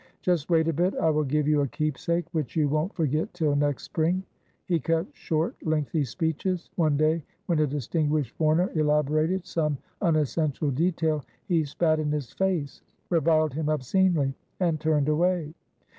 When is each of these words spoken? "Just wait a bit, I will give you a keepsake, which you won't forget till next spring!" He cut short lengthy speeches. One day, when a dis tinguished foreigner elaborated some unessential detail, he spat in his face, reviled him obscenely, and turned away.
"Just 0.23 0.49
wait 0.49 0.67
a 0.67 0.73
bit, 0.73 0.95
I 0.95 1.11
will 1.11 1.23
give 1.23 1.47
you 1.47 1.61
a 1.61 1.67
keepsake, 1.67 2.25
which 2.31 2.55
you 2.55 2.67
won't 2.67 2.91
forget 2.95 3.31
till 3.35 3.55
next 3.55 3.83
spring!" 3.83 4.23
He 4.65 4.79
cut 4.79 5.05
short 5.13 5.55
lengthy 5.61 6.03
speeches. 6.05 6.71
One 6.75 6.97
day, 6.97 7.23
when 7.45 7.59
a 7.59 7.67
dis 7.67 7.87
tinguished 7.87 8.31
foreigner 8.31 8.71
elaborated 8.73 9.45
some 9.45 9.77
unessential 10.01 10.71
detail, 10.71 11.23
he 11.45 11.65
spat 11.65 11.99
in 11.99 12.11
his 12.11 12.31
face, 12.33 12.81
reviled 13.11 13.53
him 13.53 13.69
obscenely, 13.69 14.33
and 14.59 14.79
turned 14.79 15.07
away. 15.07 15.53